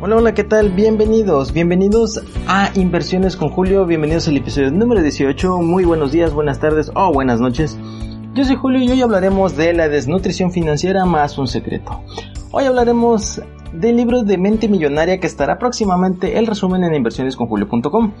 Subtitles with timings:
[0.00, 0.70] Hola, hola, ¿qué tal?
[0.70, 6.60] Bienvenidos, bienvenidos a Inversiones con Julio, bienvenidos al episodio número 18, muy buenos días, buenas
[6.60, 7.76] tardes o buenas noches.
[8.32, 12.00] Yo soy Julio y hoy hablaremos de la desnutrición financiera más un secreto.
[12.52, 13.42] Hoy hablaremos
[13.72, 18.12] del libro de Mente Millonaria que estará próximamente el resumen en inversionesconjulio.com.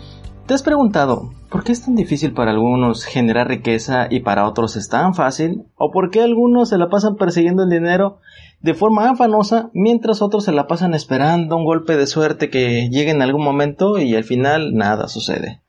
[0.48, 4.76] ¿Te has preguntado por qué es tan difícil para algunos generar riqueza y para otros
[4.76, 5.66] es tan fácil?
[5.74, 8.20] ¿O por qué algunos se la pasan persiguiendo el dinero
[8.62, 13.10] de forma afanosa, mientras otros se la pasan esperando un golpe de suerte que llegue
[13.10, 15.60] en algún momento y al final nada sucede.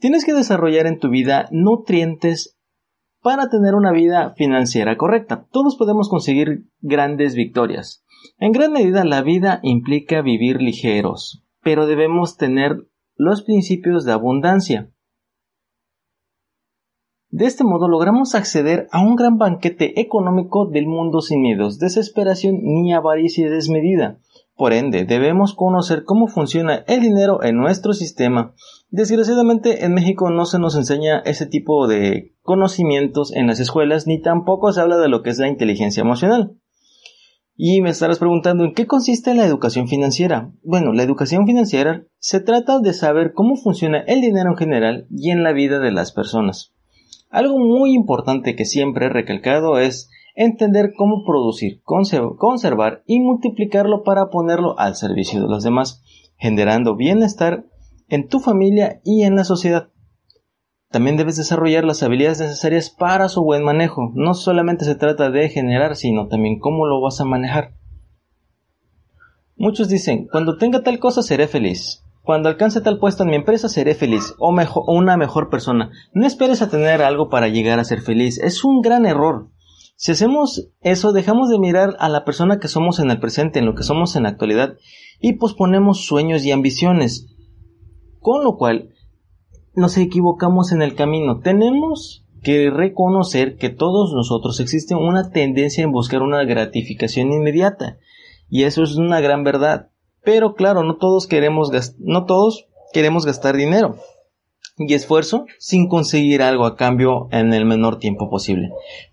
[0.00, 2.58] Tienes que desarrollar en tu vida nutrientes
[3.20, 5.46] para tener una vida financiera correcta.
[5.52, 8.04] Todos podemos conseguir grandes victorias.
[8.38, 14.90] En gran medida la vida implica vivir ligeros, pero debemos tener los principios de abundancia.
[17.30, 22.58] De este modo logramos acceder a un gran banquete económico del mundo sin miedos, desesperación
[22.62, 24.18] ni avaricia desmedida.
[24.54, 28.54] Por ende, debemos conocer cómo funciona el dinero en nuestro sistema.
[28.90, 34.20] Desgraciadamente en México no se nos enseña ese tipo de conocimientos en las escuelas ni
[34.20, 36.58] tampoco se habla de lo que es la inteligencia emocional.
[37.54, 40.52] Y me estarás preguntando en qué consiste la educación financiera.
[40.62, 45.30] Bueno, la educación financiera se trata de saber cómo funciona el dinero en general y
[45.30, 46.72] en la vida de las personas.
[47.30, 54.30] Algo muy importante que siempre he recalcado es entender cómo producir, conservar y multiplicarlo para
[54.30, 56.02] ponerlo al servicio de los demás,
[56.38, 57.66] generando bienestar
[58.08, 59.91] en tu familia y en la sociedad.
[60.92, 64.12] También debes desarrollar las habilidades necesarias para su buen manejo.
[64.14, 67.72] No solamente se trata de generar, sino también cómo lo vas a manejar.
[69.56, 72.04] Muchos dicen, cuando tenga tal cosa seré feliz.
[72.22, 75.90] Cuando alcance tal puesto en mi empresa seré feliz o, mejor, una mejor persona.
[76.12, 78.38] No esperes a tener algo para llegar a ser feliz.
[78.38, 79.48] Es un gran error.
[79.96, 83.66] Si hacemos eso, dejamos de mirar a la persona que somos en el presente, en
[83.66, 84.74] lo que somos en la actualidad,
[85.20, 87.28] y posponemos sueños y ambiciones.
[88.20, 88.91] Con lo cual,
[89.74, 91.40] nos equivocamos en el camino.
[91.40, 97.98] Tenemos que reconocer que todos nosotros existe una tendencia en buscar una gratificación inmediata.
[98.48, 99.90] Y eso es una gran verdad.
[100.24, 103.96] Pero claro, no todos queremos, no todos queremos gastar dinero
[104.78, 108.70] y esfuerzo sin conseguir algo a cambio en el menor tiempo posible.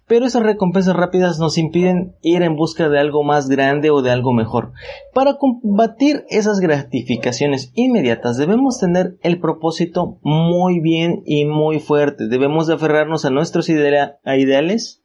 [0.07, 4.11] Pero esas recompensas rápidas nos impiden ir en busca de algo más grande o de
[4.11, 4.71] algo mejor.
[5.13, 12.27] Para combatir esas gratificaciones inmediatas debemos tener el propósito muy bien y muy fuerte.
[12.27, 15.03] Debemos de aferrarnos a nuestros ideales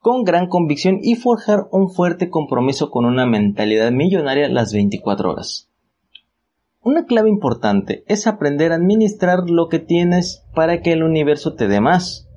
[0.00, 5.67] con gran convicción y forjar un fuerte compromiso con una mentalidad millonaria las 24 horas.
[6.90, 11.68] Una clave importante es aprender a administrar lo que tienes para que el universo te
[11.68, 12.30] dé más.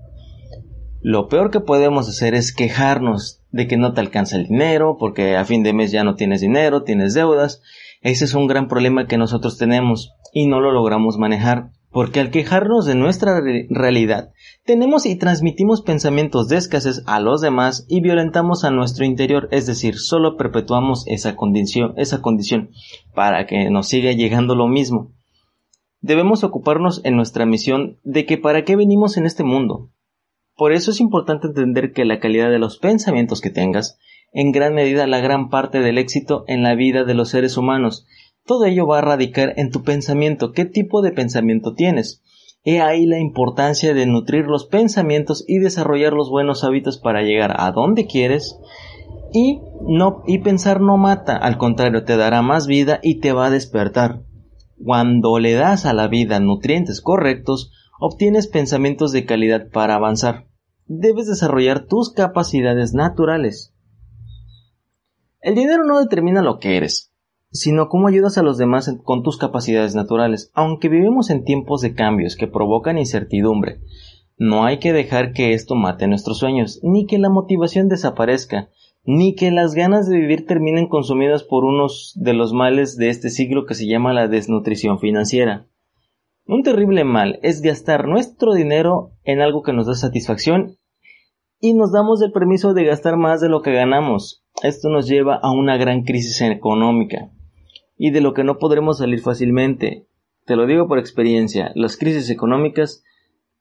[1.00, 5.38] Lo peor que podemos hacer es quejarnos de que no te alcanza el dinero, porque
[5.38, 7.62] a fin de mes ya no tienes dinero, tienes deudas.
[8.02, 12.32] Ese es un gran problema que nosotros tenemos y no lo logramos manejar porque al
[12.32, 14.32] quejarnos de nuestra realidad,
[14.66, 19.66] tenemos y transmitimos pensamientos de escasez a los demás y violentamos a nuestro interior, es
[19.66, 22.70] decir, solo perpetuamos esa condición, esa condición
[23.14, 25.12] para que nos siga llegando lo mismo.
[26.00, 29.90] Debemos ocuparnos en nuestra misión de que para qué venimos en este mundo.
[30.56, 33.98] Por eso es importante entender que la calidad de los pensamientos que tengas,
[34.32, 38.08] en gran medida la gran parte del éxito en la vida de los seres humanos,
[38.52, 42.22] todo ello va a radicar en tu pensamiento, qué tipo de pensamiento tienes.
[42.66, 47.56] He ahí la importancia de nutrir los pensamientos y desarrollar los buenos hábitos para llegar
[47.58, 48.60] a donde quieres
[49.32, 53.46] y no y pensar no mata, al contrario te dará más vida y te va
[53.46, 54.24] a despertar.
[54.84, 60.50] Cuando le das a la vida nutrientes correctos, obtienes pensamientos de calidad para avanzar.
[60.88, 63.74] Debes desarrollar tus capacidades naturales.
[65.40, 67.11] El dinero no determina lo que eres,
[67.52, 70.52] sino cómo ayudas a los demás con tus capacidades naturales.
[70.54, 73.80] Aunque vivimos en tiempos de cambios que provocan incertidumbre,
[74.38, 78.70] no hay que dejar que esto mate nuestros sueños, ni que la motivación desaparezca,
[79.04, 83.30] ni que las ganas de vivir terminen consumidas por unos de los males de este
[83.30, 85.68] siglo que se llama la desnutrición financiera.
[86.48, 90.78] Un terrible mal es gastar nuestro dinero en algo que nos da satisfacción
[91.60, 94.44] y nos damos el permiso de gastar más de lo que ganamos.
[94.64, 97.32] Esto nos lleva a una gran crisis económica
[98.04, 100.08] y de lo que no podremos salir fácilmente.
[100.48, 103.04] Te lo digo por experiencia, las crisis económicas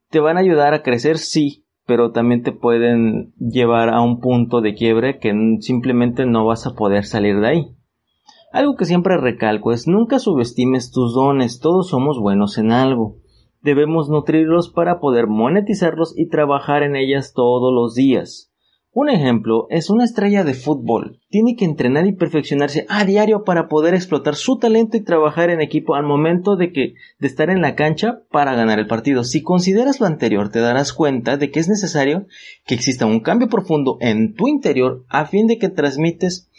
[0.08, 4.62] te van a ayudar a crecer, sí, pero también te pueden llevar a un punto
[4.62, 7.76] de quiebre que simplemente no vas a poder salir de ahí.
[8.50, 13.18] Algo que siempre recalco es nunca subestimes tus dones, todos somos buenos en algo.
[13.60, 18.49] Debemos nutrirlos para poder monetizarlos y trabajar en ellas todos los días.
[18.92, 21.20] Un ejemplo es una estrella de fútbol.
[21.28, 25.60] Tiene que entrenar y perfeccionarse a diario para poder explotar su talento y trabajar en
[25.60, 29.22] equipo al momento de que de estar en la cancha para ganar el partido.
[29.22, 32.26] Si consideras lo anterior, te darás cuenta de que es necesario
[32.66, 36.50] que exista un cambio profundo en tu interior a fin de que transmites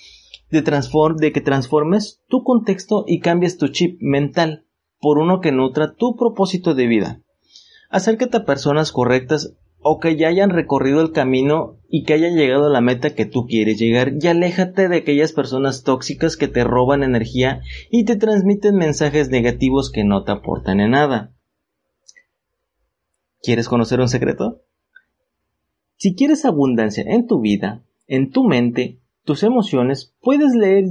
[0.51, 4.65] de, de que transformes tu contexto y cambies tu chip mental
[5.01, 7.21] por uno que nutra tu propósito de vida.
[7.89, 12.67] Acércate a personas correctas o que ya hayan recorrido el camino y que hayan llegado
[12.67, 16.63] a la meta que tú quieres llegar y aléjate de aquellas personas tóxicas que te
[16.63, 21.33] roban energía y te transmiten mensajes negativos que no te aportan en nada.
[23.41, 24.61] ¿Quieres conocer un secreto?
[25.97, 30.85] Si quieres abundancia en tu vida, en tu mente, tus emociones, puedes leer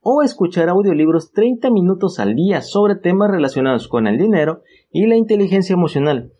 [0.00, 5.16] o escuchar audiolibros 30 minutos al día sobre temas relacionados con el dinero y la
[5.16, 6.32] inteligencia emocional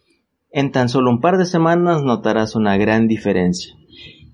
[0.55, 3.75] en tan solo un par de semanas notarás una gran diferencia.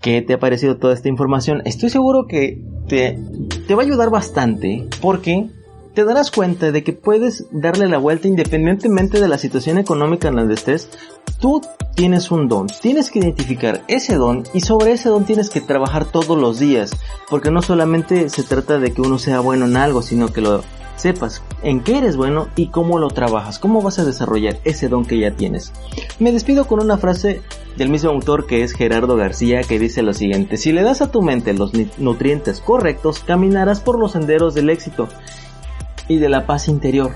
[0.00, 1.62] ¿Qué te ha parecido toda esta información?
[1.64, 3.18] Estoy seguro que te,
[3.66, 5.48] te va a ayudar bastante porque
[5.94, 10.36] te darás cuenta de que puedes darle la vuelta independientemente de la situación económica en
[10.36, 10.90] la que estés.
[11.40, 11.62] Tú
[11.94, 16.04] tienes un don, tienes que identificar ese don y sobre ese don tienes que trabajar
[16.04, 16.92] todos los días,
[17.30, 20.62] porque no solamente se trata de que uno sea bueno en algo, sino que lo
[21.00, 25.04] sepas en qué eres bueno y cómo lo trabajas, cómo vas a desarrollar ese don
[25.04, 25.72] que ya tienes.
[26.18, 27.42] Me despido con una frase
[27.76, 31.10] del mismo autor que es Gerardo García que dice lo siguiente, si le das a
[31.10, 35.08] tu mente los nutrientes correctos, caminarás por los senderos del éxito
[36.08, 37.12] y de la paz interior.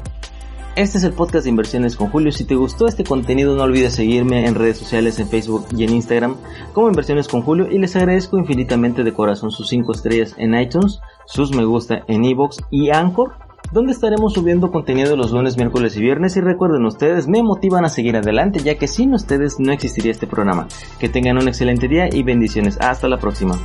[0.77, 2.33] Este es el podcast de Inversiones con Julio.
[2.33, 5.93] Si te gustó este contenido no olvides seguirme en redes sociales en Facebook y en
[5.93, 6.35] Instagram
[6.73, 11.01] como Inversiones con Julio y les agradezco infinitamente de corazón sus 5 estrellas en iTunes,
[11.27, 13.44] sus me gusta en Evox y Anchor
[13.75, 17.89] donde estaremos subiendo contenido los lunes, miércoles y viernes y recuerden ustedes me motivan a
[17.89, 20.69] seguir adelante ya que sin ustedes no existiría este programa.
[21.01, 22.79] Que tengan un excelente día y bendiciones.
[22.81, 23.59] Hasta la próxima.